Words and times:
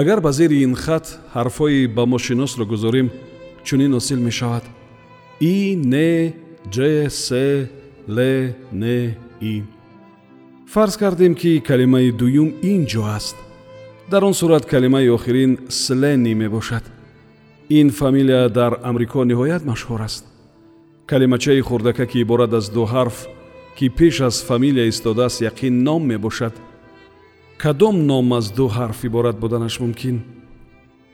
агар 0.00 0.20
ба 0.20 0.32
зери 0.32 0.62
ин 0.66 0.74
хат 0.74 1.06
ҳарфҳои 1.34 1.86
ба 1.96 2.04
мо 2.10 2.18
шиносро 2.26 2.64
гузорем 2.72 3.08
чунин 3.66 3.92
ҳосил 3.98 4.20
мешавад. 4.28 4.64
И 5.40 5.56
не 5.92 6.10
ҷ 6.74 6.76
с 7.24 7.26
л 8.16 8.18
н 8.80 8.82
и. 9.52 9.62
Фарз 10.72 10.94
кардем 11.02 11.34
ки 11.40 11.52
калимаи 11.68 12.10
дуюм 12.20 12.48
ин 12.62 12.80
ҷо 12.92 13.02
аст. 13.18 13.36
Дар 14.10 14.22
он 14.24 14.34
сурат 14.34 14.64
калимаи 14.66 15.08
охирин 15.16 15.52
слени 15.68 16.34
мебошад. 16.34 16.84
Ин 17.68 17.90
фамилия 17.90 18.48
дар 18.48 18.72
амрико 18.82 19.20
ниҳоят 19.24 19.62
машҳур 19.70 20.00
аст. 20.08 20.24
Калимачаи 21.06 21.60
хурдака 21.60 22.06
ки 22.06 22.18
иборат 22.24 22.52
аз 22.52 22.66
ду 22.70 22.84
ҳарф 22.92 23.16
ки 23.76 23.86
пеш 23.98 24.20
аз 24.20 24.36
фамилия 24.50 24.86
истодааст 24.88 25.40
яқин 25.50 25.74
ном 25.86 26.02
мебошад 26.06 26.54
кадом 27.62 28.06
ном 28.06 28.32
аз 28.32 28.46
ду 28.52 28.68
ҳарф 28.68 29.04
иборат 29.04 29.36
буданаш 29.38 29.80
мумкин 29.80 30.22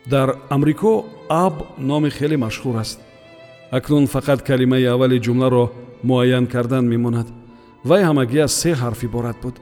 дар 0.06 0.28
амрико 0.48 1.04
аб 1.28 1.54
номи 1.78 2.10
хеле 2.10 2.36
машҳур 2.36 2.76
аст 2.84 2.98
акнун 3.70 4.04
фақат 4.06 4.40
калимаи 4.48 4.84
аввали 4.84 5.20
ҷумларо 5.26 5.64
муайян 6.02 6.46
кардан 6.46 6.84
мемонад 6.92 7.26
вай 7.84 8.02
ҳамагӣ 8.08 8.38
аз 8.46 8.52
се 8.52 8.72
ҳарф 8.82 9.00
иборат 9.04 9.36
буд 9.42 9.56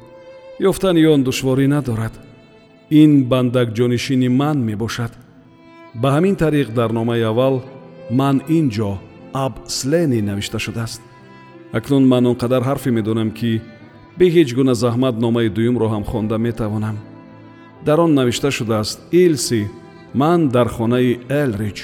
ёфтани 0.70 1.06
он 1.06 1.22
душворӣ 1.22 1.66
надорад 1.68 2.14
ин 2.90 3.10
бандакҷонишини 3.30 4.28
ман 4.40 4.58
мебошад 4.68 5.12
ба 5.94 6.08
ҳамин 6.16 6.36
тариқ 6.36 6.68
дар 6.78 6.90
номаи 6.98 7.22
аввал 7.30 7.56
ман 8.10 8.36
ин 8.48 8.66
ҷо 8.76 8.92
аб 9.32 9.54
слени 9.78 10.20
навишта 10.28 10.58
шудааст 10.58 11.02
акнун 11.72 12.04
ман 12.12 12.26
он 12.26 12.36
қадар 12.42 12.62
ҳарфе 12.68 12.90
медонам 12.90 13.30
ки 13.38 13.62
бе 14.18 14.26
ҳеҷ 14.34 14.54
гуна 14.58 14.74
заҳмат 14.74 15.14
номаи 15.24 15.48
дуюмро 15.56 15.86
ҳам 15.88 16.04
хонда 16.10 16.36
метавонам. 16.38 16.96
Дар 17.86 17.98
он 18.00 18.14
навишта 18.14 18.50
шудааст? 18.50 18.98
Илси 19.12 19.62
ман 20.14 20.48
дар 20.48 20.68
хонаи 20.68 21.20
элрич 21.28 21.78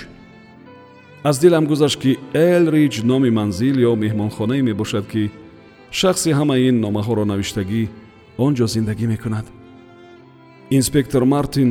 аз 1.23 1.39
дилам 1.39 1.67
гузашт 1.67 2.01
ки 2.01 2.19
элрич 2.33 3.03
номи 3.03 3.31
манзил 3.31 3.77
ё 3.91 3.95
меҳмонхонае 3.97 4.63
мебошад 4.63 5.07
ки 5.13 5.31
шахси 5.91 6.31
ҳамаи 6.39 6.69
ин 6.69 6.81
номаҳоро 6.85 7.25
навиштагӣ 7.25 7.83
он 8.39 8.53
ҷо 8.59 8.67
зиндагӣ 8.75 9.07
мекунад. 9.07 9.47
Инспектор 10.71 11.25
мартин 11.25 11.71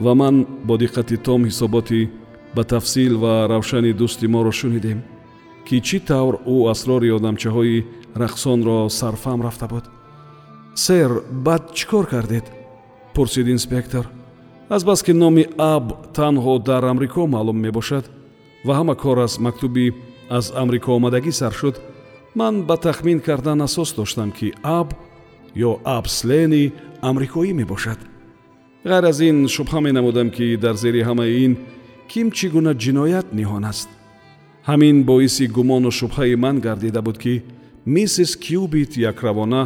ва 0.00 0.14
ман 0.14 0.46
бо 0.64 0.74
диққати 0.82 1.16
том 1.26 1.40
ҳисоботи 1.48 2.10
ба 2.54 2.64
тафсил 2.64 3.18
ва 3.22 3.46
равшани 3.48 3.92
дӯсти 3.92 4.26
моро 4.34 4.52
шунидем 4.60 4.98
ки 5.66 5.76
чӣ 5.86 5.98
тавр 6.08 6.34
ӯ 6.54 6.56
асрори 6.72 7.08
одамчаҳои 7.18 7.84
рақсонро 8.22 8.78
сарфаҳм 8.98 9.40
рафта 9.46 9.66
буд 9.72 9.84
сэр 10.84 11.10
баъд 11.46 11.64
чӣ 11.76 11.84
кор 11.90 12.06
кардед? 12.12 12.46
Пурсид 13.14 13.46
инспектор. 13.48 14.04
Азбаски 14.76 15.12
номи 15.12 15.44
аб 15.58 15.86
танҳо 16.16 16.54
дар 16.68 16.84
амрико 16.92 17.26
маълум 17.26 17.58
мебошад 17.66 18.04
ва 18.66 18.72
ҳама 18.78 18.94
кор 19.02 19.18
аз 19.26 19.38
мактуби 19.38 19.94
аз 20.30 20.46
амрико 20.62 20.90
омадагӣ 20.98 21.32
сар 21.32 21.52
шуд 21.60 21.76
ман 22.34 22.54
ба 22.68 22.76
тахмин 22.76 23.20
кардан 23.20 23.60
асос 23.66 23.90
доштам 23.98 24.30
ки 24.38 24.52
аб 24.62 24.88
ё 25.68 25.70
абслени 25.84 26.72
амрикоӣ 27.08 27.52
мебошад. 27.60 27.98
Ғайр 28.84 29.04
аз 29.10 29.18
ин 29.20 29.36
шубҳа 29.54 29.80
менамудам 29.80 30.30
ки 30.30 30.56
дар 30.56 30.76
зери 30.82 31.02
ҳамаи 31.08 31.44
ин 31.44 31.52
ким 32.10 32.30
чӣ 32.36 32.46
гуна 32.54 32.72
ҷиноят 32.74 33.26
ниҳон 33.38 33.64
аст. 33.72 33.88
Ҳамин 34.68 34.96
боиси 35.04 35.46
гумону 35.56 35.90
шубҳаи 35.90 36.34
ман 36.44 36.56
гардида 36.66 37.02
буд 37.02 37.18
ки 37.18 37.42
миссис 37.86 38.36
кюбит 38.36 38.92
якравона 39.10 39.62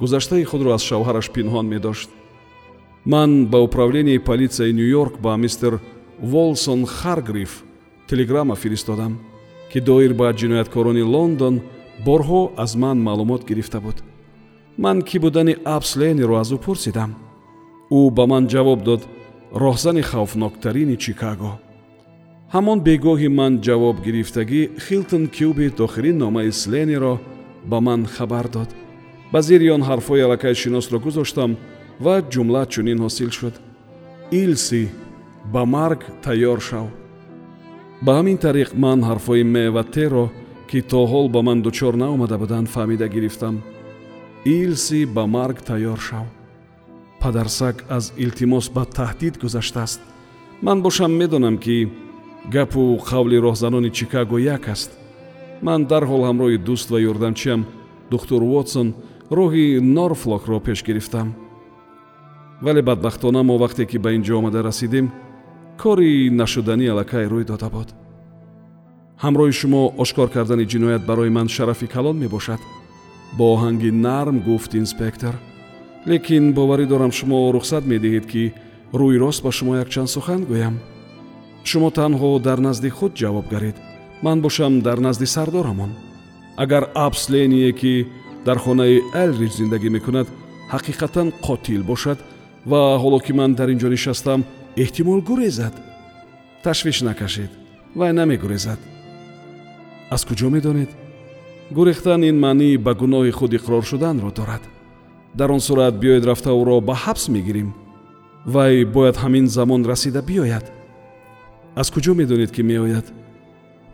гузаштаи 0.00 0.44
худро 0.44 0.70
аз 0.76 0.82
шавҳараш 0.88 1.26
пинҳон 1.34 1.66
медошт. 1.74 2.10
Ман 3.12 3.46
ба 3.46 3.58
управленияи 3.68 4.24
полисияи 4.28 4.72
ню 4.72 4.86
йорк 4.94 5.14
ба 5.24 5.36
мистер 5.36 5.72
волсон 6.20 6.86
харгриф 6.86 7.64
телеграмма 8.08 8.54
фиристодам 8.54 9.12
ки 9.72 9.80
доир 9.80 10.12
ба 10.14 10.26
ҷинояткорони 10.40 11.02
лондон 11.14 11.54
борҳо 12.06 12.42
аз 12.56 12.76
ман 12.76 12.98
маълумот 13.06 13.42
гирифта 13.48 13.80
буд. 13.80 14.02
Ман 14.78 15.02
кӣ 15.08 15.18
будани 15.24 15.54
абсленеро 15.76 16.34
аз 16.42 16.50
ӯ 16.56 16.58
пурсидам. 16.64 17.10
Ӯ 17.90 18.10
ба 18.16 18.24
ман 18.26 18.44
ҷавоб 18.52 18.80
дод 18.88 19.02
роҳзани 19.62 20.02
хавфноктарини 20.10 20.96
чикаго 21.04 21.52
ҳамон 22.54 22.78
бегоҳи 22.86 23.28
ман 23.40 23.52
ҷавоб 23.66 23.96
гирифтагӣ 24.06 24.62
хилтон 24.84 25.24
кюбит 25.36 25.76
охирин 25.86 26.16
номаи 26.24 26.50
сленеро 26.60 27.14
ба 27.70 27.78
ман 27.86 28.00
хабар 28.14 28.46
дод 28.56 28.70
ба 29.32 29.42
зери 29.42 29.68
он 29.70 29.82
ҳарфҳои 29.82 30.24
аллакай 30.26 30.54
шиносро 30.54 30.98
гузоштам 30.98 31.56
ва 32.04 32.14
ҷумла 32.32 32.62
чунин 32.72 32.98
ҳосил 33.04 33.30
шуд. 33.38 33.54
Илси 34.30 34.82
ба 35.52 35.62
марг 35.64 36.00
тайёр 36.24 36.60
шав. 36.68 36.86
Ба 38.04 38.12
ҳамин 38.18 38.38
тариқ 38.46 38.70
ман 38.84 39.00
ҳарфҳои 39.08 39.44
ме 39.54 39.64
ва 39.76 39.82
теро 39.94 40.26
ки 40.70 40.80
то 40.90 41.00
ҳол 41.12 41.26
ба 41.34 41.40
ман 41.42 41.58
дучор 41.62 41.94
наомада 42.02 42.36
буданд 42.38 42.68
фаҳмида 42.74 43.06
гирифтам. 43.14 43.56
Илси 44.44 45.00
ба 45.16 45.26
марг 45.26 45.58
тайёр 45.68 46.00
шав. 46.08 46.26
Падарсак 47.20 47.76
аз 47.96 48.04
илтимос 48.24 48.66
ба 48.76 48.84
таҳдид 48.98 49.34
гузаштааст. 49.42 50.00
Ман 50.62 50.82
бошам 50.82 51.12
медонам 51.20 51.56
ки 51.64 51.88
гапу 52.54 52.82
қавли 53.10 53.36
роҳзанони 53.46 53.90
чикаго 53.90 54.38
як 54.38 54.68
аст. 54.68 54.90
Ман 55.62 55.80
дарҳол 55.90 56.22
ҳамроҳи 56.28 56.58
дӯст 56.66 56.90
ва 56.90 56.98
ёрдамчиам 57.10 57.66
духтур 58.10 58.42
вотсон 58.42 58.94
роҳи 59.30 59.80
норфлокро 59.80 60.60
пеш 60.60 60.84
гирифтам. 60.84 61.34
Вале 62.62 62.82
бадбахтона 62.82 63.42
мо 63.42 63.58
вақте 63.58 63.84
ки 63.86 63.98
ба 63.98 64.12
ин 64.12 64.22
ҷо 64.22 64.34
омада 64.38 64.62
расидем 64.62 65.12
кори 65.82 66.30
нашуданӣ 66.30 66.86
аллакай 66.90 67.26
рӯй 67.26 67.44
дода 67.44 67.68
буд. 67.68 67.88
Ҳамроҳи 69.24 69.52
шумо 69.60 69.82
ошкор 70.02 70.28
кардани 70.30 70.66
ҷиноят 70.72 71.02
барои 71.06 71.30
ман 71.30 71.48
шарафи 71.48 71.86
калон 71.86 72.16
мебошад. 72.18 72.60
Бо 73.36 73.44
оҳанги 73.54 73.90
нарм 73.90 74.36
гуфт 74.48 74.74
инспектор. 74.74 75.34
Лекин 76.06 76.44
боварӣ 76.52 76.86
дорам 76.86 77.12
шумо 77.18 77.52
рухсат 77.54 77.84
медиҳед 77.92 78.26
ки 78.32 78.54
рӯйрост 78.98 79.42
ба 79.44 79.50
шумо 79.52 79.72
якчанд 79.82 80.08
сухан 80.14 80.40
гӯям. 80.50 80.76
Шумо 81.64 81.90
танҳо 81.90 82.30
дар 82.46 82.58
назди 82.66 82.90
худ 82.96 83.12
ҷавобгаред 83.20 83.76
ман 84.24 84.40
бошам 84.40 84.72
дар 84.86 84.98
назди 85.06 85.26
сардорамон. 85.26 85.90
Агар 86.56 86.84
абсление 86.94 87.72
ки 87.72 88.06
дар 88.46 88.58
хонаи 88.58 89.02
элрич 89.22 89.52
зиндагӣ 89.60 89.88
мекунад 89.96 90.28
ҳақиқатан 90.72 91.28
қотил 91.46 91.82
бошад 91.90 92.18
ва 92.70 92.80
ҳоло 93.02 93.18
ки 93.24 93.32
ман 93.38 93.50
дар 93.58 93.68
ин 93.72 93.78
ҷо 93.82 93.88
нишастам 93.94 94.40
эҳтимол 94.82 95.20
гурезад. 95.28 95.74
Ташвиш 96.64 96.98
накашед 97.08 97.50
вай 97.98 98.12
намегурезад. 98.12 98.80
Аз 100.14 100.22
куҷо 100.28 100.48
медонед? 100.56 100.90
Гурехтан 101.76 102.22
ин 102.30 102.36
маънӣ 102.44 102.68
ба 102.84 102.92
гуноҳи 103.00 103.32
худ 103.38 103.52
иқрор 103.58 103.82
шуданро 103.90 104.30
дорад. 104.38 104.62
Дар 105.38 105.50
он 105.56 105.60
сурат 105.60 105.94
биёед 106.02 106.24
рафта 106.30 106.50
ӯро 106.60 106.76
ба 106.88 106.94
ҳабс 107.04 107.24
мегирем. 107.34 107.70
Вай 108.54 108.84
бояд 108.84 109.16
ҳамин 109.22 109.46
замон 109.56 109.82
расида 109.90 110.20
биёяд. 110.30 110.66
Аз 111.80 111.88
куҷо 111.94 112.12
медонед 112.14 112.50
ки 112.52 112.62
меояд? 112.62 113.06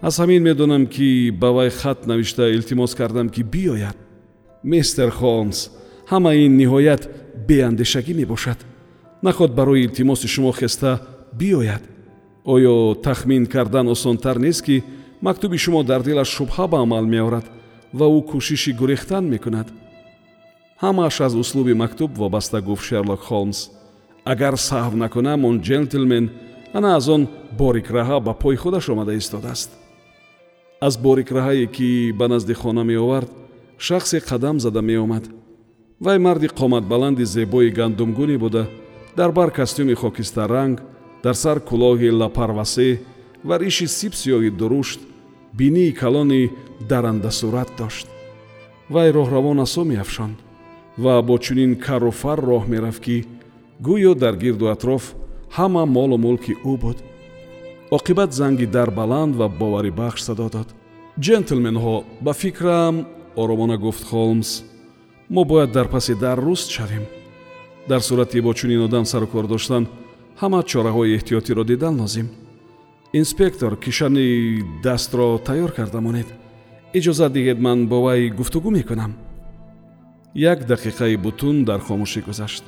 Аз 0.03 0.15
ҳамин 0.21 0.43
медонам 0.49 0.87
ки 0.95 1.31
ба 1.41 1.49
вай 1.57 1.71
хат 1.71 2.07
навишта 2.07 2.45
илтимос 2.57 2.95
кардам 2.95 3.29
ки 3.35 3.43
биёяд 3.55 3.97
мистер 4.63 5.11
холмс 5.11 5.71
ҳама 6.11 6.35
ин 6.35 6.53
ниҳоят 6.57 7.03
беандешагӣ 7.49 8.15
мебошад. 8.15 8.59
Наход 9.23 9.51
барои 9.55 9.85
илтимоси 9.85 10.27
шумо 10.29 10.53
хеста 10.53 11.01
биёяд? 11.39 11.83
Оё 12.45 12.95
тахмин 12.95 13.47
кардан 13.47 13.89
осонтар 13.89 14.39
нест 14.39 14.63
ки 14.67 14.85
мактуби 15.21 15.57
шумо 15.59 15.83
дар 15.85 16.03
дилаш 16.03 16.29
шубҳа 16.37 16.69
ба 16.69 16.79
амал 16.83 17.07
меорад 17.07 17.47
ва 17.93 18.07
ӯ 18.19 18.21
кӯшиши 18.31 18.73
гурехтан 18.73 19.25
мекунад. 19.35 19.69
Ҳамааш 20.83 21.21
аз 21.27 21.35
услуби 21.35 21.75
мактуб 21.75 22.11
вобаста 22.17 22.61
гуфт 22.61 22.85
шерлок 22.85 23.21
холмс. 23.21 23.71
Агар 24.25 24.55
саҳв 24.69 24.95
накунам 24.95 25.45
он 25.45 25.57
ҷентлмен 25.69 26.31
ана 26.73 26.97
аз 26.97 27.09
он 27.09 27.29
борикраҳа 27.59 28.21
ба 28.21 28.33
пои 28.35 28.57
худаш 28.57 28.89
омада 28.89 29.15
истодааст 29.15 29.71
аз 30.87 30.99
борикраҳае 30.99 31.67
ки 31.67 32.13
ба 32.19 32.29
назди 32.29 32.55
хона 32.55 32.85
меовард 32.85 33.31
шахсе 33.83 34.19
қадам 34.21 34.61
зада 34.61 34.81
меомад. 34.83 35.25
Вай 36.01 36.19
марди 36.19 36.47
қоматбаланди 36.47 37.25
зебои 37.25 37.71
гандумгунӣ 37.71 38.39
буда 38.39 38.69
дар 39.17 39.33
бар 39.33 39.51
костюми 39.51 39.95
хокистарранг 39.95 40.83
дар 41.25 41.35
сар 41.35 41.59
кӯлоҳи 41.59 42.11
лапарвасе 42.11 43.01
ва 43.45 43.59
риши 43.59 43.87
сибсиёҳи 43.87 44.51
дурушт 44.51 45.01
бинии 45.53 45.93
калони 45.93 46.51
дарандасурат 46.89 47.71
дошт. 47.79 48.07
Вай 48.89 49.11
роҳравон 49.11 49.59
асо 49.63 49.85
меафшонд 49.85 50.39
ва 50.99 51.23
бо 51.23 51.39
чунин 51.39 51.75
кару 51.77 52.11
фар 52.11 52.39
роҳ 52.39 52.65
мерафт 52.69 53.03
ки 53.03 53.27
гӯё 53.87 54.15
дар 54.15 54.35
гирду 54.37 54.67
атроф 54.75 55.15
ҳама 55.57 55.85
молу 55.87 56.17
мулки 56.19 56.55
ӯ 56.73 56.75
буд. 56.83 56.99
Оқибат 57.91 58.31
занги 58.33 58.67
дар 58.67 58.91
баланд 58.91 59.35
ва 59.37 59.49
боварибахш 59.49 60.23
садо 60.23 60.49
дод. 60.55 60.69
Ҷентлменҳо 61.25 61.97
ба 62.25 62.33
фикрам 62.33 62.97
оромона 63.37 63.77
гуфт 63.77 64.05
холмс 64.05 64.63
мо 65.29 65.45
бояд 65.45 65.73
дар 65.73 65.89
паси 65.89 66.15
дар 66.15 66.39
руст 66.41 66.71
шавем 66.71 67.05
дар 67.89 68.01
сурати 68.01 68.41
бо 68.41 68.55
чунин 68.55 68.83
одам 68.85 69.05
сару 69.05 69.27
кор 69.27 69.47
доштан 69.47 69.89
ҳама 70.41 70.63
чораҳои 70.63 71.17
эҳтиётиро 71.17 71.65
дидан 71.65 72.01
лозим 72.01 72.29
инспектор 73.13 73.77
кишани 73.77 74.65
дастро 74.83 75.39
тайёр 75.39 75.71
карда 75.73 76.01
монед. 76.01 76.27
Иҷозат 76.95 77.33
диҳед 77.33 77.59
ман 77.61 77.87
бо 77.87 78.03
вай 78.03 78.31
гуфтугӯ 78.31 78.71
мекунам. 78.71 79.13
Як 80.35 80.61
дақиқаи 80.67 81.17
бутун 81.17 81.65
дар 81.65 81.81
хомӯшӣ 81.81 82.21
гузашт. 82.27 82.65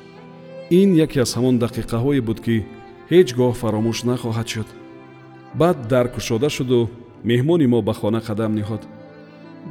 Ин 0.69 0.93
яке 0.95 1.21
аз 1.21 1.35
ҳамон 1.35 1.55
дақиқаҳое 1.59 2.21
буд 2.21 2.39
ки 2.45 2.65
ҳеҷ 3.09 3.35
гоҳ 3.35 3.53
фаромӯш 3.61 3.99
нахоҳад 4.09 4.47
шуд. 4.47 4.67
Баъд 5.59 5.87
дар 5.87 6.07
кушода 6.13 6.49
шуду 6.49 6.89
меҳмони 7.23 7.67
мо 7.67 7.81
ба 7.81 7.93
хона 7.93 8.19
қадам 8.27 8.51
ниҳод 8.59 8.81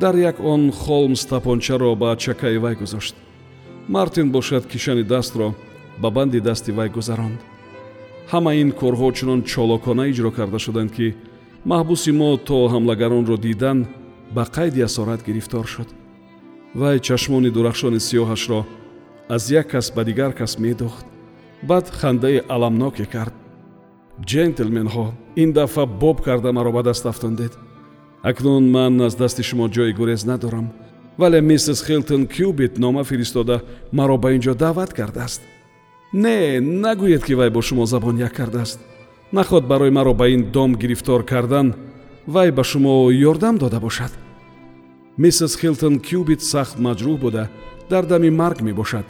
дар 0.01 0.17
як 0.17 0.41
он 0.41 0.73
холмс 0.73 1.25
тапончаро 1.25 1.95
ба 1.95 2.17
чакаи 2.17 2.59
вай 2.59 2.75
гузошт. 2.75 3.15
Мартин 3.89 4.31
бошад 4.31 4.67
кишани 4.67 5.03
дастро 5.03 5.55
ба 5.99 6.11
банди 6.11 6.41
дасти 6.41 6.71
вай 6.73 6.89
гузаронд. 6.89 7.39
Ҳама 8.31 8.55
ин 8.55 8.73
корҳо 8.73 9.13
чунон 9.13 9.43
чолокона 9.43 10.05
иҷро 10.11 10.31
карда 10.31 10.59
шуданд 10.59 10.91
ки 10.97 11.15
маҳбуси 11.65 12.11
мо 12.13 12.37
то 12.37 12.69
ҳамлагаронро 12.75 13.37
дидан 13.37 13.87
ба 14.35 14.43
қайди 14.57 14.81
асорат 14.83 15.21
гирифтор 15.27 15.67
шуд. 15.67 15.89
Вай 16.75 16.99
чашмони 17.01 17.51
дурахшони 17.51 18.01
сиёҳашро 18.01 18.61
аз 19.29 19.51
як 19.51 19.69
кас 19.71 19.93
ба 19.97 20.05
дигар 20.05 20.33
кас 20.35 20.59
медӯхт. 20.59 21.07
Баъд 21.63 21.87
хандаи 21.91 22.43
аламноке 22.49 23.07
кард. 23.07 23.35
Ҷентлменҳо 24.31 25.07
ин 25.37 25.53
дафъа 25.53 25.87
боб 25.87 26.21
карда 26.21 26.53
маро 26.53 26.73
ба 26.73 26.83
даст 26.83 27.07
афтондед 27.07 27.53
акнун 28.25 28.71
ман 28.71 29.01
аз 29.01 29.15
дасти 29.15 29.43
шумо 29.43 29.69
ҷои 29.69 29.93
гурез 29.93 30.25
надорам 30.25 30.67
вале 31.19 31.41
миссис 31.41 31.85
хилтон 31.85 32.27
кюбит 32.27 32.79
нома 32.79 33.05
фиристода 33.05 33.63
маро 33.93 34.17
ба 34.17 34.33
ин 34.33 34.41
ҷо 34.41 34.55
даъват 34.55 34.93
кардааст. 34.95 35.43
Не 36.13 36.61
нагӯед 36.61 37.25
ки 37.25 37.35
вай 37.35 37.51
бо 37.51 37.63
шумо 37.63 37.87
забон 37.87 38.17
як 38.19 38.33
кардааст. 38.33 38.81
Нахоҳад 39.33 39.67
барои 39.67 39.91
маро 39.91 40.15
ба 40.15 40.29
ин 40.29 40.51
дом 40.53 40.75
гирифтор 40.75 41.25
кардан 41.25 41.75
вай 42.27 42.51
ба 42.51 42.65
шумо 42.65 43.11
ёрдам 43.13 43.59
дода 43.59 43.81
бошад. 43.81 44.13
Миссис 45.19 45.57
хилтон 45.57 46.01
кюбит 46.01 46.43
сахт 46.43 46.79
маҷрӯҳ 46.79 47.19
буда 47.19 47.51
дар 47.91 48.07
дами 48.07 48.31
марг 48.31 48.61
мебошад. 48.61 49.07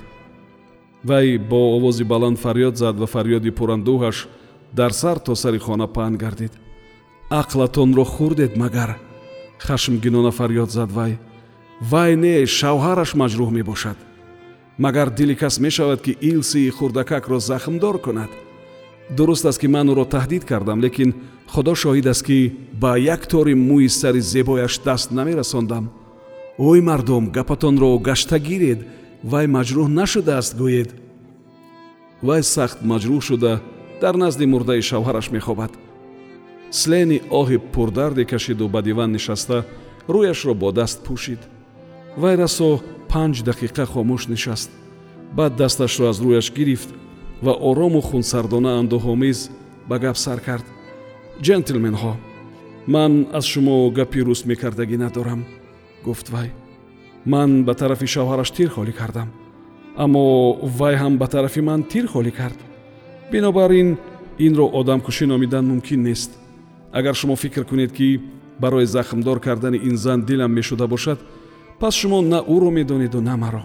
Вай 1.04 1.38
бо 1.38 1.76
овози 1.76 2.04
баланд 2.04 2.38
фарёд 2.38 2.76
зад 2.76 2.96
ва 2.98 3.06
фарёди 3.06 3.50
пурандӯҳаш 3.50 4.28
дар 4.72 4.92
сар 4.92 5.18
то 5.18 5.34
сари 5.34 5.58
хона 5.58 5.86
паҳн 5.86 6.16
гардид 6.16 6.52
ақлатонро 7.40 8.04
хӯрдед 8.14 8.52
магар 8.62 8.90
хашмгинона 9.58 10.30
фарёд 10.30 10.70
зад 10.70 10.90
вай. 10.92 11.18
Вай 11.90 12.16
не 12.16 12.34
шавҳараш 12.58 13.10
маҷрӯҳ 13.20 13.50
мебошад. 13.58 13.98
Магар 14.78 15.08
дили 15.10 15.34
кас 15.34 15.58
мешавад 15.58 16.00
ки 16.04 16.12
илсии 16.30 16.70
хурдакакро 16.76 17.38
захмдор 17.38 17.96
кунад. 18.04 18.30
Дуруст 19.16 19.44
аст 19.46 19.60
ки 19.60 19.66
ман 19.66 19.86
ӯро 19.92 20.04
таҳдид 20.14 20.44
кардам 20.50 20.78
лекин 20.84 21.10
худо 21.52 21.74
шоҳид 21.82 22.06
аст 22.12 22.22
ки 22.26 22.38
ба 22.82 22.90
як 23.14 23.22
тори 23.26 23.54
мӯи 23.68 23.88
сари 23.88 24.20
зебояш 24.20 24.74
даст 24.86 25.10
намерасондам. 25.10 25.84
Ой 26.58 26.80
мардум 26.80 27.24
гапатонро 27.36 27.98
гашта 27.98 28.38
гиред 28.38 28.80
вай 29.30 29.46
маҷрӯҳ 29.46 29.88
нашудааст 30.00 30.52
гӯед. 30.60 30.90
Вай 32.26 32.42
сахт 32.42 32.78
маҷрӯҳ 32.90 33.20
шуда 33.28 33.52
дар 34.02 34.14
назди 34.22 34.46
мурдаи 34.46 34.82
шавҳараш 34.90 35.28
мехобад 35.36 35.72
слени 36.80 37.18
оҳи 37.40 37.58
пурдарде 37.72 38.24
кашиду 38.32 38.68
ба 38.68 38.80
диван 38.82 39.10
нишаста 39.16 39.58
рӯяшро 40.14 40.54
бо 40.62 40.68
даст 40.78 40.98
пӯшид. 41.06 41.42
Вай 42.22 42.34
расо 42.42 42.70
панҷ 43.10 43.36
дақиқа 43.48 43.84
хомӯш 43.92 44.22
нишаст. 44.34 44.70
Баъд 45.36 45.52
дасташро 45.60 46.04
аз 46.12 46.18
рӯяш 46.24 46.46
гирифт 46.58 46.90
ва 47.44 47.52
орому 47.68 48.00
хунсардона 48.08 48.70
андӯҳомез 48.80 49.38
ба 49.88 49.96
гап 50.04 50.16
сар 50.24 50.40
кард. 50.46 50.66
Ҷентлменҳо 51.46 52.12
ман 52.94 53.12
аз 53.38 53.44
шумо 53.52 53.74
гапи 53.98 54.20
рӯст 54.28 54.44
мекардагӣ 54.50 54.96
надорам 55.04 55.40
гуфт 56.06 56.26
вай. 56.34 56.48
Ман 57.32 57.50
ба 57.66 57.74
тарафи 57.80 58.06
шавҳараш 58.14 58.50
тир 58.56 58.68
холӣ 58.76 58.92
кардам 59.00 59.28
аммо 60.04 60.24
вай 60.78 60.94
ҳам 61.02 61.14
ба 61.20 61.26
тарафи 61.34 61.60
ман 61.68 61.80
тир 61.92 62.06
холӣ 62.12 62.32
кард. 62.40 62.58
Бинобар 63.32 63.70
ин 63.80 63.88
инро 64.46 64.66
одамкушӣ 64.78 65.24
номидан 65.26 65.64
мумкин 65.70 66.02
нест 66.08 66.30
агар 66.98 67.14
шумо 67.14 67.36
фикр 67.36 67.64
кунед 67.64 67.92
ки 67.92 68.20
барои 68.60 68.86
захмдор 68.86 69.40
кардани 69.40 69.78
ин 69.78 69.96
зан 69.96 70.24
дилам 70.24 70.52
мешуда 70.52 70.86
бошад 70.86 71.18
пас 71.80 71.94
шумо 71.94 72.22
на 72.22 72.40
ӯро 72.54 72.70
медонеду 72.70 73.20
на 73.20 73.36
маро. 73.36 73.62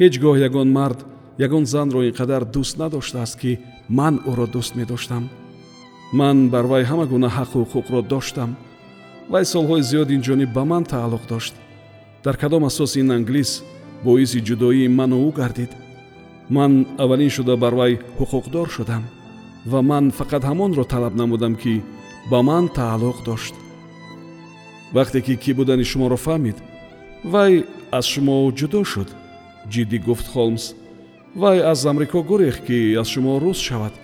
Ҳеҷ 0.00 0.14
гоҳ 0.22 0.36
ягон 0.48 0.68
мард 0.78 0.98
ягон 1.46 1.64
занро 1.66 2.00
ин 2.08 2.14
қадар 2.18 2.42
дӯст 2.54 2.78
надоштааст 2.78 3.38
ки 3.40 3.58
ман 3.88 4.14
ӯро 4.30 4.46
дӯст 4.54 4.72
медоштам. 4.76 5.24
Ман 6.12 6.48
бар 6.48 6.64
вай 6.70 6.84
ҳама 6.90 7.06
гуна 7.06 7.28
ҳаққу 7.36 7.58
ҳуқуқро 7.64 8.00
доштам. 8.12 8.50
Вай 9.32 9.44
солҳои 9.44 9.82
зиёд 9.90 10.08
инҷониб 10.16 10.50
ба 10.56 10.64
ман 10.64 10.84
тааллуқ 10.84 11.24
дошт. 11.28 11.54
Дар 12.24 12.36
кадом 12.36 12.64
асос 12.64 12.96
ин 12.96 13.10
англис 13.10 13.62
боиси 14.04 14.40
ҷудоии 14.48 14.88
ману 14.88 15.16
ӯ 15.28 15.30
гардид. 15.38 15.72
Ман 16.48 16.86
аввалин 16.98 17.30
шуда 17.30 17.56
бар 17.56 17.74
вай 17.74 17.92
ҳуқуқдор 18.18 18.68
шудам 18.76 19.04
ва 19.70 19.82
ман 19.82 20.04
фақат 20.18 20.42
ҳамонро 20.50 20.84
талаб 20.84 21.14
намудам 21.14 21.54
ки 21.62 21.82
ба 22.30 22.42
ман 22.42 22.68
тааллуқ 22.68 23.18
дошт. 23.24 23.54
Вақте 24.96 25.20
ки 25.26 25.34
кӣ 25.42 25.52
будани 25.58 25.84
шуморо 25.84 26.16
фаҳмид 26.26 26.58
вай 27.32 27.52
аз 27.98 28.06
шумо 28.12 28.34
ҷудо 28.58 28.80
шуд 28.92 29.08
ҷиддӣ 29.72 29.98
гуфт 30.06 30.26
холмс. 30.32 30.64
Вай 31.40 31.58
аз 31.72 31.86
амрико 31.90 32.22
гурехт 32.22 32.62
ки 32.66 32.96
аз 33.00 33.08
шумо 33.14 33.32
рӯз 33.44 33.58
шавад 33.68 33.94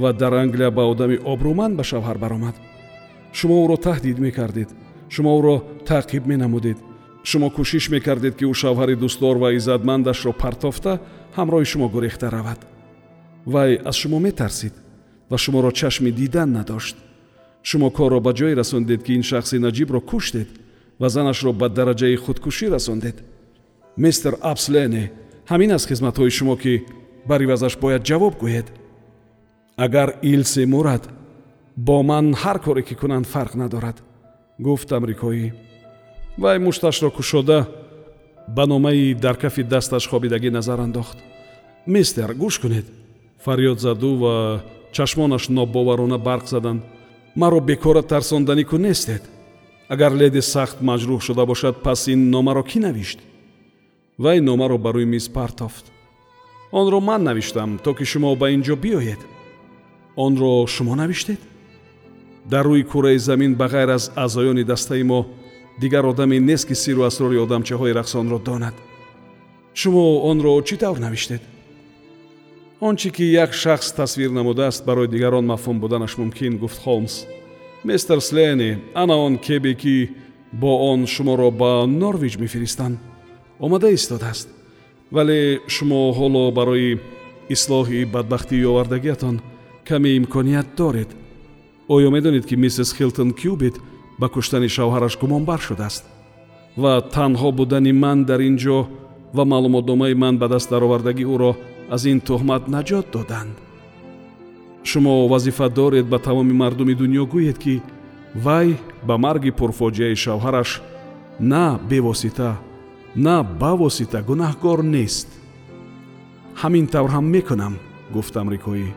ва 0.00 0.12
дар 0.12 0.32
англия 0.32 0.70
ба 0.70 0.82
одами 0.92 1.16
обрӯманд 1.32 1.74
ба 1.76 1.84
шавҳар 1.90 2.18
баромад. 2.18 2.56
Шумо 3.38 3.54
ӯро 3.64 3.76
таҳдид 3.86 4.18
мекардед 4.26 4.70
шумо 5.14 5.30
ӯро 5.38 5.56
таъқиб 5.88 6.22
менамудед 6.32 6.78
шумо 7.30 7.48
кӯшиш 7.56 7.84
мекардед 7.94 8.34
ки 8.38 8.44
ӯ 8.52 8.54
шавҳари 8.62 8.94
дӯстдор 9.02 9.36
ва 9.42 9.48
иззатмандашро 9.58 10.32
партофта 10.42 10.92
ҳамроҳи 11.36 11.70
шумо 11.72 11.86
гурехта 11.94 12.26
равад. 12.36 12.60
Вай 13.52 13.70
аз 13.90 13.96
шумо 14.02 14.18
метарсид 14.26 14.74
ва 15.30 15.36
шуморо 15.44 15.70
чашми 15.80 16.10
дидан 16.12 16.52
надошт 16.58 16.96
шумо 17.62 17.90
корро 17.90 18.20
ба 18.20 18.32
ҷое 18.32 18.54
расондед 18.54 19.02
ки 19.04 19.12
ин 19.18 19.22
шахси 19.22 19.56
наҷибро 19.58 20.00
куштед 20.00 20.48
ва 21.00 21.08
занашро 21.08 21.52
ба 21.52 21.68
дараҷаи 21.68 22.16
худкушӣ 22.16 22.66
расондед. 22.70 23.16
Мистер 23.96 24.34
апслене 24.40 25.04
ҳамин 25.50 25.70
аст 25.76 25.86
хизматҳои 25.90 26.30
шумо 26.38 26.56
ки 26.56 26.84
бар 27.28 27.40
ивазаш 27.42 27.74
бояд 27.78 28.02
ҷавоб 28.08 28.34
гӯед. 28.42 28.66
Агар 29.76 30.08
илси 30.22 30.64
мурад 30.64 31.04
бо 31.76 32.02
ман 32.02 32.34
ҳар 32.42 32.58
коре 32.64 32.82
ки 32.82 32.94
кунанд 32.94 33.26
фарқ 33.32 33.52
надорад 33.62 34.02
гуфт 34.58 34.92
амрикоӣ 34.92 35.52
вай 36.38 36.58
мушташро 36.58 37.10
кушода 37.10 37.68
ба 38.48 38.66
номаи 38.66 39.14
дар 39.14 39.36
кафи 39.36 39.62
дасташ 39.62 40.08
хобидагӣ 40.08 40.50
назар 40.50 40.80
андохт. 40.80 41.18
Мистер 41.86 42.34
гӯш 42.34 42.58
кунед. 42.60 42.86
Фарёд 43.44 43.78
заду 43.80 44.14
ва 44.22 44.62
чашмонаш 44.92 45.48
нобоварона 45.48 46.18
барқ 46.18 46.46
заданд 46.46 46.82
маро 47.36 47.60
бекора 47.60 48.02
тарсонданӣ 48.02 48.64
кун 48.64 48.82
нестед. 48.82 49.22
Агар 49.88 50.12
леди 50.12 50.40
сахт 50.40 50.78
маҷрӯҳ 50.80 51.20
шуда 51.20 51.44
бошад 51.46 51.82
пас 51.82 52.08
ин 52.08 52.30
номаро 52.30 52.62
кӣ 52.62 52.78
навишт? 52.80 53.18
Вай 54.18 54.40
номаро 54.40 54.78
ба 54.78 54.90
рӯи 54.94 55.04
миз 55.04 55.28
партофт. 55.28 55.84
Онро 56.72 57.00
ман 57.00 57.22
навиштам 57.22 57.78
то 57.84 57.94
ки 57.94 58.04
шумо 58.04 58.36
ба 58.36 58.50
ин 58.50 58.62
ҷо 58.62 58.76
биёед. 58.76 59.20
Онро 60.16 60.66
шумо 60.66 60.94
навиштед? 60.94 61.40
Дар 62.50 62.66
рӯи 62.66 62.84
кураи 62.84 63.18
замин 63.18 63.54
ба 63.54 63.66
ғайр 63.68 63.90
аз 63.96 64.12
аъзоёни 64.16 64.64
дастаи 64.64 65.02
мо 65.02 65.26
дигар 65.80 66.04
одаме 66.04 66.40
нест 66.40 66.68
ки 66.68 66.74
сиру 66.74 67.02
асрори 67.02 67.36
одамчаҳои 67.44 67.96
рақсонро 68.00 68.38
донад 68.44 68.74
шумо 69.74 70.04
онро 70.30 70.52
чӣ 70.62 70.76
тавр 70.76 70.98
навиштед 70.98 71.42
он 72.82 72.96
чӣ 72.96 73.10
ки 73.10 73.22
як 73.22 73.54
шахс 73.54 73.92
тасвир 73.92 74.30
намудааст 74.30 74.84
барои 74.84 75.06
дигарон 75.08 75.46
мафҳум 75.46 75.78
буданаш 75.80 76.16
мумкин 76.18 76.58
гуфт 76.58 76.82
холмс. 76.82 77.24
Мистер 77.84 78.20
слени 78.20 78.78
ана 78.94 79.16
он 79.16 79.38
кебе 79.38 79.74
ки 79.74 80.10
бо 80.52 80.90
он 80.90 81.06
шуморо 81.06 81.50
ба 81.50 81.86
норвич 81.86 82.38
мефиристанд. 82.38 82.98
Омада 83.60 83.94
истодааст. 83.94 84.48
Вале 85.12 85.60
шумо 85.68 86.12
ҳоло 86.12 86.50
барои 86.50 86.98
ислоҳи 87.48 88.04
бадбахтии 88.04 88.64
овардагиатон 88.64 89.40
каме 89.84 90.16
имконият 90.16 90.66
доред. 90.76 91.08
Оё 91.88 92.10
медонед 92.10 92.46
ки 92.46 92.56
миссис 92.56 92.92
хилтон 92.92 93.32
кюбит 93.32 93.76
ба 94.18 94.28
куштани 94.28 94.68
шавҳараш 94.68 95.18
гумонбар 95.20 95.60
шудааст 95.60 96.04
ва 96.76 97.00
танҳо 97.14 97.52
будани 97.52 97.92
ман 97.92 98.24
дар 98.24 98.40
ин 98.40 98.56
ҷо 98.58 98.86
ва 99.34 99.44
маълумотномаи 99.44 100.14
ман 100.14 100.38
ба 100.38 100.48
даст 100.48 100.70
даровардагӣ 100.70 101.24
ӯро 101.34 101.52
аз 101.90 102.04
ин 102.04 102.20
тӯҳмат 102.20 102.68
наҷот 102.68 103.06
доданд. 103.12 103.54
Шумо 104.84 105.28
вазифа 105.28 105.68
доред 105.68 106.06
ба 106.06 106.18
тамоми 106.18 106.52
мардуми 106.52 106.94
дунё 106.94 107.24
гӯед 107.32 107.58
ки 107.58 107.82
вай 108.34 108.76
ба 109.06 109.14
марги 109.18 109.50
пурфоҷиаи 109.50 110.16
шавҳараш 110.24 110.70
на 111.40 111.78
бевосита 111.88 112.50
на 113.16 113.42
ба 113.42 113.76
восита 113.76 114.22
гунаҳкор 114.22 114.82
нест. 114.82 115.28
Ҳамин 116.60 116.86
тавр 116.86 117.10
ҳам 117.10 117.26
мекунам 117.34 117.74
гуфт 118.14 118.36
амрикоӣ 118.36 118.88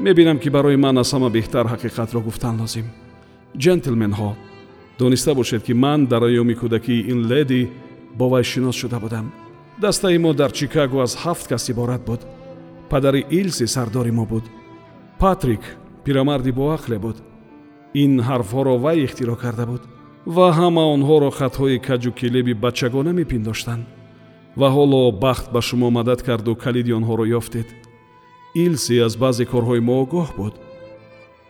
мебинам 0.00 0.38
ки 0.38 0.48
барои 0.50 0.76
ман 0.76 0.98
аз 0.98 1.12
ҳама 1.14 1.28
беҳтар 1.36 1.66
ҳақиқатро 1.72 2.20
гуфтан 2.26 2.54
лозим. 2.60 2.86
Ҷентлменҳо 3.62 4.30
дониста 4.98 5.34
бошед 5.34 5.62
ки 5.66 5.72
ман 5.72 6.06
дар 6.06 6.22
айёми 6.22 6.54
кӯдакии 6.60 7.06
ин 7.12 7.20
леди 7.30 7.70
бо 8.18 8.28
вай 8.28 8.44
шинос 8.44 8.76
шуда 8.76 8.98
будам 9.00 9.26
дастаи 9.78 10.18
мо 10.18 10.32
дар 10.32 10.52
чикаго 10.52 11.00
аз 11.00 11.16
ҳафт 11.16 11.48
кас 11.48 11.68
иборат 11.68 12.02
буд. 12.04 12.20
Падари 12.90 13.26
илси 13.30 13.66
сардори 13.66 14.10
мо 14.10 14.24
буд. 14.26 14.44
Патрик 15.18 15.76
пирамарди 16.04 16.52
боақле 16.52 16.98
буд. 16.98 17.16
Ин 17.94 18.20
ҳарфҳоро 18.20 18.78
вай 18.78 18.98
ихтироъ 19.04 19.36
карда 19.36 19.66
буд 19.66 19.82
ва 20.26 20.46
ҳама 20.58 20.84
онҳоро 20.94 21.30
хатҳои 21.38 21.78
каҷу 21.88 22.10
килеби 22.12 22.54
бачагона 22.54 23.12
мепиндоштанд 23.12 23.84
ва 24.56 24.68
ҳоло 24.76 25.12
бахт 25.24 25.46
ба 25.52 25.60
шумо 25.68 25.90
мадад 25.90 26.20
карду 26.22 26.54
калиди 26.64 26.92
онҳоро 26.98 27.24
ёфтед. 27.38 27.68
Илси 28.54 28.94
аз 29.06 29.14
баъзе 29.16 29.44
корҳои 29.52 29.80
мо 29.80 29.94
огоҳ 30.02 30.28
буд 30.38 30.54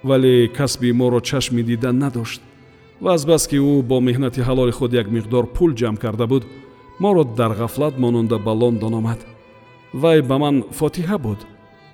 вале 0.05 0.49
касби 0.49 0.93
моро 0.93 1.21
чашми 1.21 1.63
дидан 1.63 1.99
надошт 1.99 2.41
ва 3.01 3.15
азбаски 3.15 3.57
ӯ 3.57 3.83
бо 3.83 4.01
меҳнати 4.01 4.41
ҳалоли 4.49 4.73
худ 4.79 4.93
як 4.93 5.07
миқдор 5.17 5.45
пул 5.57 5.71
ҷамъ 5.81 5.99
карда 6.05 6.27
буд 6.27 6.45
моро 7.01 7.25
дар 7.25 7.53
ғафлат 7.57 7.99
монанда 7.99 8.39
ба 8.39 8.51
лондон 8.51 8.95
омад. 8.95 9.27
Вай 9.93 10.23
ба 10.23 10.39
ман 10.39 10.65
фотиҳа 10.71 11.19
буд 11.19 11.39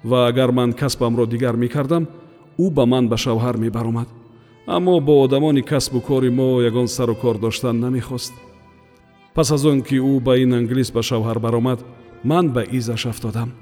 ва 0.05 0.29
агар 0.29 0.51
ман 0.53 0.73
касбамро 0.73 1.27
дигар 1.27 1.57
мекардам 1.57 2.09
ӯ 2.59 2.71
ба 2.71 2.87
ман 2.87 3.09
ба 3.09 3.17
шавҳар 3.17 3.57
мебаромад. 3.57 4.09
Аммо 4.67 5.01
бо 5.01 5.23
одамони 5.25 5.63
касбу 5.63 6.01
кори 6.01 6.31
мо 6.31 6.61
ягон 6.61 6.89
сару 6.89 7.15
кор 7.15 7.39
доштан 7.39 7.81
намехост. 7.81 8.35
Пас 9.35 9.51
аз 9.51 9.65
он 9.65 9.83
ки 9.83 9.97
ӯ 9.97 10.21
ба 10.21 10.37
ин 10.39 10.53
англис 10.53 10.91
ба 10.91 11.03
шавҳар 11.03 11.39
баромад 11.39 11.85
ман 12.25 12.51
ба 12.51 12.63
изаш 12.63 13.07
афтодам. 13.07 13.53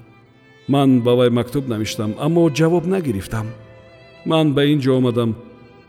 Ман 0.68 1.00
ба 1.00 1.14
вай 1.14 1.30
мактуб 1.30 1.68
навиштам 1.68 2.14
аммо 2.18 2.50
ҷавоб 2.50 2.86
нагирифтам. 2.86 3.46
Ман 4.26 4.54
ба 4.54 4.64
ин 4.64 4.80
ҷо 4.80 4.96
омадам 4.96 5.34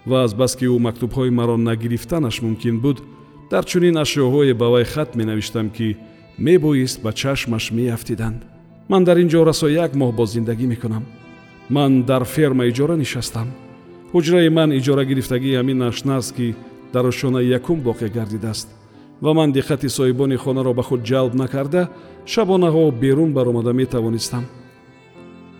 ва 0.05 0.23
азбаски 0.23 0.65
ӯ 0.65 0.79
мактубҳои 0.79 1.29
маро 1.29 1.57
нагирифтанаш 1.57 2.41
мумкин 2.41 2.79
буд 2.79 2.97
дар 3.51 3.63
чунин 3.65 3.97
ашёҳое 3.97 4.53
ба 4.53 4.69
вай 4.69 4.85
хат 4.85 5.15
менавиштам 5.15 5.69
ки 5.69 5.97
мебоист 6.37 7.01
ба 7.01 7.13
чашмаш 7.13 7.71
меафтиданд. 7.71 8.41
Ман 8.89 9.03
дар 9.03 9.17
ин 9.17 9.29
ҷо 9.29 9.45
расо 9.45 9.67
як 9.67 9.91
моҳ 9.95 10.11
боз 10.15 10.29
зиндагӣ 10.33 10.67
мекунам. 10.67 11.03
Ман 11.69 12.03
дар 12.03 12.23
ферма 12.23 12.65
иҷора 12.65 12.95
нишастам. 12.97 13.47
Ҳуҷраи 14.13 14.49
ман 14.49 14.69
иҷорагирифтагии 14.79 15.57
ҳамин 15.59 15.81
ашнаст 15.89 16.35
ки 16.35 16.55
дар 16.93 17.05
ошонаи 17.05 17.47
якум 17.57 17.79
воқеъ 17.81 18.09
гардидааст. 18.17 18.67
Ва 19.21 19.33
ман 19.33 19.53
диққати 19.53 19.87
соҳибони 19.97 20.37
хонаро 20.37 20.73
ба 20.73 20.83
худ 20.83 21.01
ҷалб 21.09 21.33
накарда 21.33 21.89
шабонаҳо 22.25 22.91
берун 22.91 23.33
баромада 23.33 23.73
метавонистам. 23.73 24.45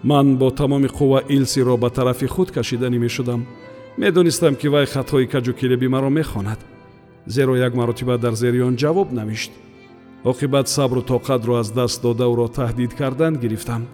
Ман 0.04 0.38
бо 0.38 0.52
тамоми 0.52 0.88
қувва 0.88 1.20
илсиро 1.30 1.78
ба 1.78 1.90
тарафи 1.90 2.28
худ 2.28 2.52
кашиданӣ 2.52 2.98
мешудам. 3.00 3.46
Медонистам 3.98 4.56
ки 4.56 4.68
вай 4.68 4.86
хатҳои 4.86 5.28
каҷу 5.34 5.54
килеби 5.54 5.88
маро 5.88 6.10
мехонад 6.10 6.60
зеро 7.28 7.56
як 7.56 7.74
маротиба 7.76 8.18
дар 8.18 8.36
зери 8.36 8.62
он 8.62 8.76
ҷавоб 8.76 9.12
навишт 9.12 9.52
оқибат 10.26 10.68
сабру 10.68 11.02
тоқатро 11.02 11.60
аз 11.60 11.72
даст 11.72 12.02
дода 12.02 12.24
ӯро 12.24 12.48
таҳдид 12.48 12.94
кардан 12.94 13.38
гирифтам. 13.38 13.88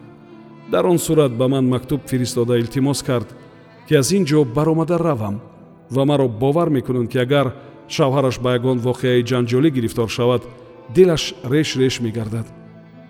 Дар 0.72 0.86
он 0.86 1.00
сурат 1.00 1.32
ба 1.38 1.48
ман 1.48 1.68
мактуб 1.68 2.02
фиристода 2.08 2.58
илтимос 2.58 3.04
кард 3.04 3.36
ки 3.88 3.96
аз 3.96 4.12
ин 4.12 4.26
ҷо 4.26 4.46
баромада 4.46 4.98
равам 5.00 5.42
ва 5.90 6.06
маро 6.06 6.28
бовар 6.28 6.70
мекунанд 6.70 7.10
ки 7.12 7.18
агар 7.18 7.54
шавҳараш 7.90 8.40
ба 8.40 8.56
ягон 8.56 8.80
воқеаи 8.80 9.28
ҷанҷолӣ 9.30 9.70
гирифтор 9.72 10.10
шавад 10.10 10.42
дилаш 10.96 11.34
реш 11.52 11.76
реш 11.76 12.00
мегардад. 12.00 12.48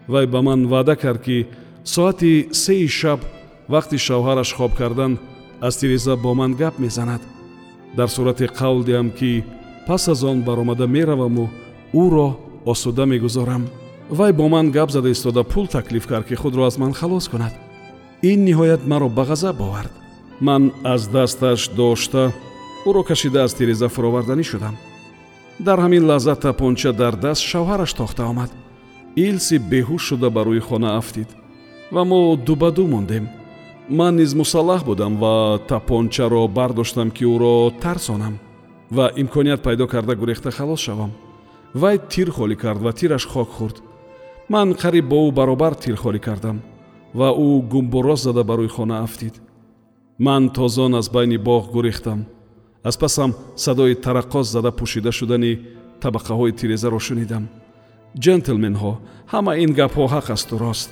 Вай 0.07 0.25
ба 0.27 0.41
ман 0.41 0.67
ваъда 0.67 0.95
кард 0.95 1.21
ки 1.21 1.47
соати 1.83 2.49
сеи 2.51 2.87
шаб 2.87 3.19
вақти 3.69 3.97
шавҳараш 4.07 4.53
хоб 4.57 4.71
кардан 4.75 5.19
аз 5.61 5.77
тиреза 5.77 6.15
бо 6.15 6.33
ман 6.33 6.53
гап 6.55 6.79
мезанад. 6.79 7.21
Дар 7.97 8.07
сурати 8.07 8.45
қавл 8.45 8.83
диҳам 8.83 9.09
ки 9.11 9.43
пас 9.87 10.07
аз 10.07 10.23
он 10.23 10.41
баромада 10.41 10.87
мераваму 10.87 11.49
ӯро 11.93 12.37
осуда 12.65 13.05
мегузорам. 13.05 13.67
Вай 14.09 14.33
бо 14.33 14.47
ман 14.49 14.71
гап 14.71 14.91
зада 14.91 15.11
истода 15.11 15.43
пул 15.43 15.67
таклиф 15.67 16.07
кард 16.07 16.27
ки 16.27 16.35
худро 16.35 16.65
аз 16.65 16.77
ман 16.77 16.93
халос 16.93 17.27
кунад. 17.29 17.53
Ин 18.21 18.45
ниҳоят 18.45 18.85
маро 18.87 19.09
ба 19.09 19.23
ғазаб 19.23 19.61
овард. 19.61 19.91
Ман 20.39 20.71
аз 20.83 21.07
дасташ 21.07 21.69
дошта 21.69 22.31
ӯро 22.85 23.03
кашида 23.03 23.43
аз 23.43 23.53
тиреза 23.53 23.89
фуроварданӣ 23.89 24.43
шудам. 24.43 24.75
Дар 25.59 25.79
ҳамин 25.79 26.03
лаҳза 26.05 26.35
тапонча 26.35 26.91
дар 26.93 27.15
даст 27.15 27.41
шавҳараш 27.41 27.93
тохта 27.93 28.23
омад. 28.25 28.51
Илси 29.15 29.57
беҳуш 29.71 30.01
шуда 30.07 30.29
ба 30.29 30.41
рӯи 30.43 30.59
хона 30.59 30.97
афтид. 30.97 31.29
Ва 31.91 32.03
мо 32.03 32.35
ду 32.35 32.55
ба 32.55 32.71
ду 32.71 32.87
мондем. 32.87 33.29
Ман 33.89 34.15
низ 34.15 34.33
мусаллаҳ 34.33 34.83
будам 34.85 35.13
ва 35.17 35.59
тапончаро 35.67 36.47
бардоштам 36.47 37.09
ки 37.11 37.23
ӯро 37.25 37.71
тарсонам 37.81 38.35
ва 38.91 39.11
имконият 39.15 39.61
пайдо 39.63 39.87
карда 39.87 40.15
гурехта 40.15 40.51
халос 40.51 40.79
шавам. 40.79 41.11
Вай 41.73 41.97
тир 41.97 42.31
холӣ 42.31 42.55
кард 42.55 42.81
ва 42.81 42.93
тираш 42.93 43.25
хок 43.25 43.49
хӯрд 43.57 43.77
ман 44.49 44.73
қариб 44.73 45.07
бо 45.07 45.29
ӯ 45.29 45.31
баробар 45.31 45.75
тир 45.75 45.95
холӣ 45.95 46.19
кардам 46.19 46.61
ва 47.13 47.29
ӯ 47.31 47.61
гумбуроз 47.71 48.23
зада 48.23 48.43
ба 48.43 48.55
рӯи 48.55 48.67
хона 48.67 49.03
афтид. 49.03 49.41
Ман 50.19 50.49
тозон 50.49 50.95
аз 50.95 51.09
байни 51.09 51.37
боғ 51.37 51.71
гурехтам. 51.71 52.25
Аз 52.83 52.97
пасам 52.97 53.33
садои 53.55 53.95
тараqqос 53.95 54.51
зада 54.51 54.71
пӯшида 54.71 55.11
шудани 55.11 55.59
табақаҳои 56.01 56.51
тирезаро 56.59 56.99
шунидам 56.99 57.47
ҷентлменҳо 58.19 58.93
ҳама 59.31 59.53
ин 59.63 59.71
гапҳо 59.73 60.05
ҳақ 60.13 60.31
асту 60.31 60.57
рост. 60.57 60.89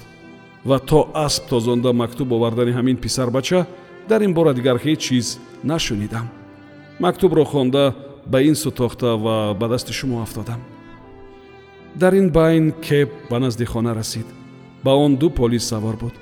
Ва 0.66 0.80
то 0.80 1.10
асп 1.14 1.44
тозонда 1.50 1.94
мактуб 1.94 2.32
овардани 2.32 2.72
ҳамин 2.72 2.98
писарбача 2.98 3.66
дар 4.10 4.22
ин 4.22 4.34
бора 4.34 4.54
дигар 4.54 4.78
ҳеҷ 4.78 5.00
чиз 5.00 5.40
нашунидам 5.64 6.39
мактубро 7.00 7.46
хонда 7.46 7.96
ба 8.26 8.42
ин 8.42 8.56
сутохта 8.56 9.16
ва 9.18 9.56
ба 9.60 9.68
дасти 9.68 9.94
шумо 9.94 10.22
афтодам. 10.22 10.62
Дар 11.96 12.14
ин 12.14 12.30
байн 12.32 12.72
кеп 12.72 13.10
ба 13.30 13.40
назди 13.40 13.66
хона 13.66 13.96
расид. 13.96 14.26
Ба 14.84 14.92
он 14.92 15.18
ду 15.18 15.30
полис 15.30 15.68
савор 15.68 15.96
буд. 15.96 16.14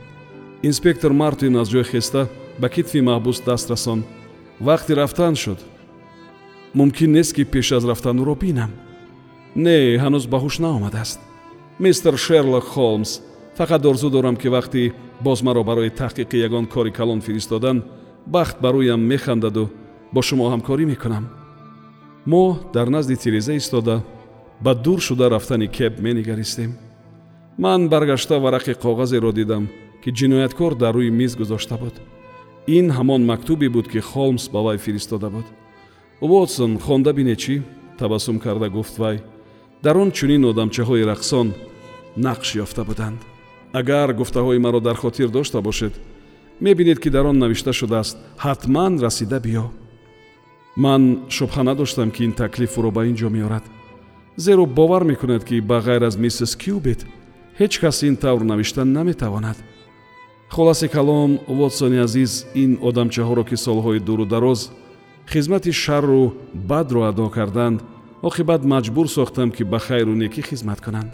Инспектор 0.63 1.11
мартин 1.11 1.57
аз 1.57 1.69
ҷой 1.69 1.83
хеста 1.83 2.27
ба 2.59 2.69
китфи 2.69 3.01
маҳбус 3.01 3.41
даст 3.41 3.69
расон. 3.69 4.03
Вақти 4.61 4.95
рафтан 4.95 5.35
шуд. 5.35 5.59
Мумкин 6.73 7.11
нест 7.11 7.35
ки 7.35 7.45
пеш 7.45 7.71
аз 7.71 7.85
рафтан 7.85 8.19
ӯро 8.19 8.35
бинам. 8.35 8.71
Не 9.55 9.97
ҳанӯз 9.97 10.27
ба 10.27 10.37
ҳуш 10.39 10.59
наомадааст. 10.59 11.19
Мистер 11.79 12.17
шерлок 12.17 12.63
холмс 12.63 13.21
фақат 13.57 13.85
орзу 13.85 14.09
дорам 14.09 14.35
ки 14.35 14.47
вақти 14.47 14.93
боз 15.21 15.41
маро 15.41 15.63
барои 15.63 15.89
таҳқиқи 15.89 16.35
ягон 16.47 16.65
кори 16.65 16.91
калон 16.91 17.21
фиристодан 17.21 17.83
бахт 18.25 18.57
ба 18.61 18.69
рӯям 18.69 19.01
механдаду 19.13 19.69
бо 20.13 20.21
шумо 20.21 20.45
ҳамкорӣ 20.53 20.85
мекунам. 20.85 21.25
Мо 22.25 22.59
дар 22.73 22.87
назди 22.87 23.15
тиреза 23.15 23.53
истода 23.55 24.03
ба 24.61 24.75
дур 24.75 24.99
шуда 25.01 25.29
рафтани 25.29 25.67
кеб 25.67 25.99
менигаристем. 25.99 26.77
Ман 27.57 27.89
баргашта 27.89 28.35
варақи 28.35 28.73
коғазеро 28.83 29.31
дидам 29.33 29.69
ки 30.03 30.09
ҷинояткор 30.11 30.75
дар 30.75 30.95
рӯи 30.95 31.09
миз 31.09 31.35
гузошта 31.35 31.77
буд. 31.77 31.95
Ин 32.67 32.91
ҳамон 32.91 33.25
мактубе 33.25 33.69
буд 33.69 33.87
ки 33.87 33.99
холмс 33.99 34.49
ба 34.49 34.61
вай 34.61 34.77
фиристода 34.77 35.29
буд. 35.29 35.45
Вотсон 36.21 36.79
хонда 36.79 37.13
бине 37.13 37.35
чӣ? 37.35 37.63
Табассум 37.97 38.39
карда 38.39 38.69
гуфт 38.69 38.97
вай. 38.97 39.21
Дар 39.83 39.97
он 39.97 40.11
чунин 40.11 40.45
одамчаҳои 40.45 41.07
рақсон 41.11 41.53
нақш 42.17 42.55
ёфта 42.63 42.83
буданд. 42.83 43.19
Агар 43.73 44.13
гуфтаҳои 44.13 44.59
маро 44.59 44.79
дар 44.79 44.95
хотир 44.95 45.29
дошта 45.29 45.61
бошед 45.61 45.93
мебинед 46.59 46.99
ки 46.99 47.09
дар 47.09 47.25
он 47.25 47.39
навишта 47.39 47.73
шудааст. 47.73 48.17
Ҳатман 48.37 48.99
расида 48.99 49.39
биё 49.39 49.65
ман 50.83 51.01
шубҳа 51.35 51.63
надоштам 51.63 52.09
ки 52.11 52.23
ин 52.27 52.33
таклиф 52.33 52.77
ӯро 52.77 52.91
ба 52.91 53.01
ин 53.09 53.15
ҷо 53.15 53.29
меорад. 53.29 53.65
Зеро 54.37 54.65
бовар 54.65 55.03
мекунад 55.03 55.43
ки 55.43 55.61
ба 55.61 55.77
ғайр 55.85 56.03
аз 56.07 56.15
миссис 56.17 56.55
кюбет 56.55 57.01
ҳеҷ 57.59 57.73
кас 57.81 58.03
ин 58.03 58.15
тавр 58.15 58.43
навишта 58.43 58.85
наметавонад. 58.85 59.57
Хулоси 60.49 60.87
калом 60.87 61.39
вотсони 61.47 61.97
азиз 61.97 62.45
ин 62.55 62.71
одамчаҳоро 62.87 63.43
ки 63.49 63.55
солҳои 63.65 63.99
дуру 63.99 64.25
дароз 64.25 64.71
хизмати 65.31 65.71
шарру 65.71 66.33
бадро 66.53 67.01
адо 67.09 67.29
карданд 67.29 67.79
оқибат 68.21 68.61
маҷбур 68.73 69.07
сохтам 69.09 69.49
ки 69.51 69.63
ба 69.63 69.79
хайру 69.79 70.13
некӣ 70.15 70.41
хизмат 70.49 70.79
кунанд. 70.81 71.11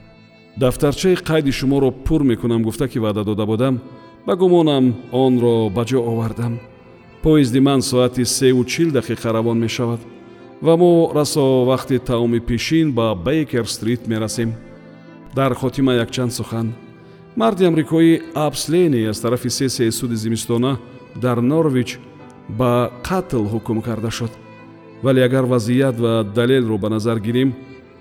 Дафтарчаи 0.57 1.15
қайди 1.15 1.51
шуморо 1.51 1.89
пур 1.91 2.21
мекунам 2.23 2.61
гуфта 2.63 2.87
ки 2.87 2.99
ваъда 2.99 3.23
дода 3.23 3.45
будам 3.45 3.81
ба 4.25 4.35
гумонам 4.35 4.85
онро 5.11 5.69
ба 5.69 5.83
ҷо 5.85 5.99
овардам 6.11 6.59
поезди 7.23 7.59
ман 7.59 7.81
соати 7.81 8.25
севу 8.25 8.65
чил 8.65 8.89
дақиқа 8.91 9.31
равон 9.31 9.59
мешавад 9.59 9.99
ва 10.61 10.77
мо 10.77 11.11
расо 11.15 11.63
вақти 11.65 11.99
таоми 11.99 12.39
пешин 12.39 12.91
ба 12.91 13.15
бейкер 13.15 13.65
стрит 13.65 14.07
мерасем. 14.07 14.53
Дар 15.33 15.55
хотима 15.55 15.93
якчанд 15.93 16.33
сухан 16.33 16.73
марди 17.35 17.63
амрикоӣ 17.63 18.21
абслени 18.35 19.05
аз 19.05 19.19
тарафи 19.19 19.49
сессияи 19.49 19.91
суди 19.91 20.15
зимистона 20.15 20.79
дар 21.15 21.41
норвич 21.41 21.99
ба 22.49 22.91
қатл 23.03 23.47
ҳукм 23.53 23.81
карда 23.81 24.11
шуд. 24.11 24.31
Вале 25.01 25.23
агар 25.23 25.45
вазъият 25.45 25.99
ва 25.99 26.23
далелро 26.23 26.77
ба 26.77 26.89
назар 26.89 27.19
гирем 27.19 27.53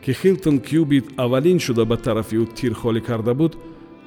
ки 0.05 0.13
хилтон 0.13 0.59
кюбит 0.59 1.07
аввалин 1.17 1.61
шуда 1.61 1.85
ба 1.85 1.97
тарафи 1.97 2.37
ӯ 2.37 2.47
тирхолӣ 2.57 3.01
карда 3.01 3.35
буд 3.35 3.57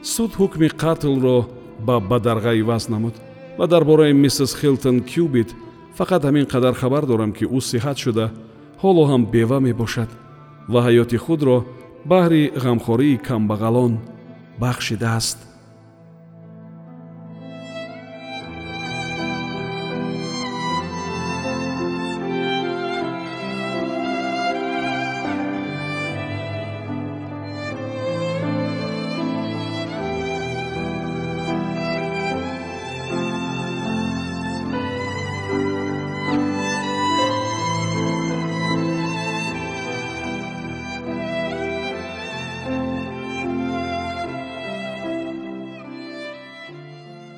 суд 0.02 0.32
ҳукми 0.36 0.68
қатлро 0.68 1.46
ба 1.80 2.00
бадарға 2.00 2.54
иваз 2.60 2.90
намуд 2.90 3.16
ва 3.58 3.68
дар 3.68 3.86
бораи 3.86 4.14
миссис 4.14 4.56
хилтон 4.56 5.02
кюбит 5.02 5.56
фақат 5.98 6.24
ҳамин 6.24 6.46
қадар 6.46 6.74
хабар 6.74 7.06
дорам 7.06 7.32
ки 7.34 7.46
ӯ 7.46 7.60
сиҳат 7.62 7.98
шуда 7.98 8.32
ҳоло 8.82 9.04
ҳам 9.12 9.26
бева 9.32 9.60
мебошад 9.60 10.10
ва 10.68 10.80
ҳаёти 10.88 11.18
худро 11.18 11.66
баҳри 12.06 12.52
ғамхории 12.64 13.22
камбағалон 13.28 13.94
бахшидааст 14.60 15.55